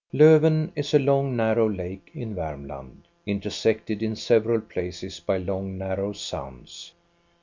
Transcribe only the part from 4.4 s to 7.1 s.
places by long narrow sounds.